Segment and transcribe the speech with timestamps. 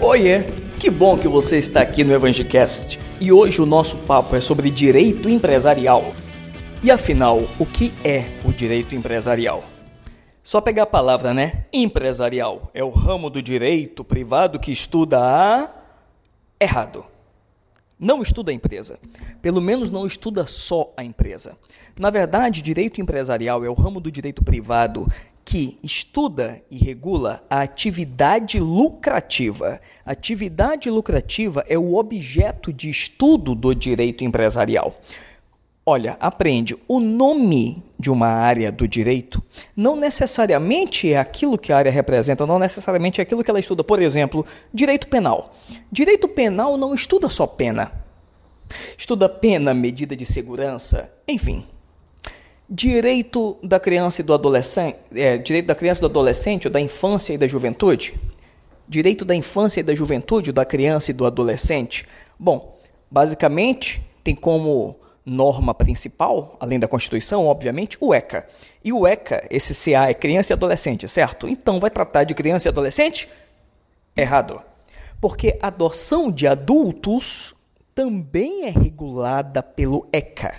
[0.00, 0.44] Oiê,
[0.78, 4.70] que bom que você está aqui no Evangelcast e hoje o nosso papo é sobre
[4.70, 6.14] direito empresarial.
[6.84, 9.64] E afinal, o que é o direito empresarial?
[10.40, 11.64] Só pegar a palavra, né?
[11.72, 15.68] Empresarial é o ramo do direito privado que estuda a.
[16.60, 17.04] errado.
[17.98, 19.00] Não estuda a empresa.
[19.42, 21.58] Pelo menos não estuda só a empresa.
[21.98, 25.08] Na verdade, direito empresarial é o ramo do direito privado
[25.48, 29.80] que estuda e regula a atividade lucrativa.
[30.04, 35.00] Atividade lucrativa é o objeto de estudo do direito empresarial.
[35.86, 39.42] Olha, aprende, o nome de uma área do direito
[39.74, 43.82] não necessariamente é aquilo que a área representa, não necessariamente é aquilo que ela estuda.
[43.82, 45.54] Por exemplo, direito penal.
[45.90, 47.90] Direito penal não estuda só pena.
[48.98, 51.64] Estuda pena, medida de segurança, enfim,
[52.70, 56.80] Direito da criança e do adolescente, é, direito da criança e do adolescente, ou da
[56.80, 58.14] infância e da juventude?
[58.86, 62.06] Direito da infância e da juventude, ou da criança e do adolescente?
[62.38, 62.78] Bom,
[63.10, 68.46] basicamente tem como norma principal, além da Constituição, obviamente, o ECA.
[68.82, 71.48] E o ECA, esse CA é criança e adolescente, certo?
[71.48, 73.28] Então vai tratar de criança e adolescente?
[74.16, 74.60] Errado.
[75.20, 77.54] Porque adoção de adultos
[77.94, 80.56] também é regulada pelo ECA.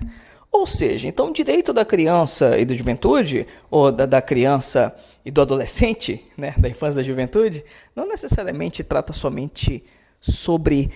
[0.51, 5.29] Ou seja, então o direito da criança e da juventude, ou da, da criança e
[5.29, 7.63] do adolescente, né, da infância e da juventude,
[7.95, 9.83] não necessariamente trata somente
[10.19, 10.91] sobre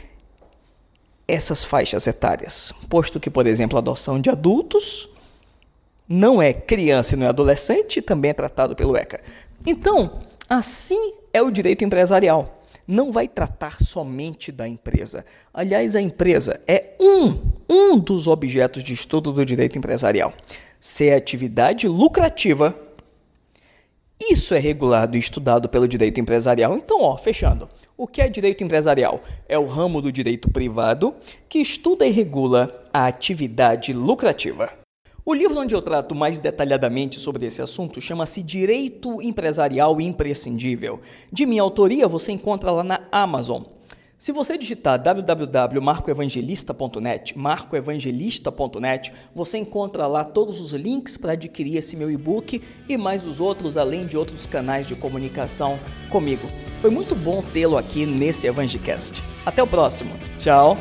[1.27, 5.09] essas faixas etárias, posto que, por exemplo, a adoção de adultos
[6.09, 9.21] não é criança e não é adolescente, também é tratado pelo ECA.
[9.65, 15.25] Então, assim é o direito empresarial não vai tratar somente da empresa.
[15.53, 20.33] Aliás, a empresa é um, um dos objetos de estudo do direito empresarial.
[20.79, 22.77] Se é atividade lucrativa,
[24.19, 26.75] isso é regulado e estudado pelo direito empresarial.
[26.75, 27.69] Então, ó, fechando.
[27.97, 29.21] O que é direito empresarial?
[29.47, 31.13] É o ramo do direito privado
[31.47, 34.82] que estuda e regula a atividade lucrativa.
[35.25, 40.99] O livro onde eu trato mais detalhadamente sobre esse assunto chama-se Direito Empresarial Imprescindível.
[41.31, 43.63] De minha autoria, você encontra lá na Amazon.
[44.17, 52.11] Se você digitar www.marcoevangelista.net, marcoevangelista.net, você encontra lá todos os links para adquirir esse meu
[52.11, 55.79] e-book e mais os outros, além de outros canais de comunicação
[56.09, 56.45] comigo.
[56.81, 59.23] Foi muito bom tê-lo aqui nesse Evangelcast.
[59.45, 60.11] Até o próximo.
[60.37, 60.77] Tchau.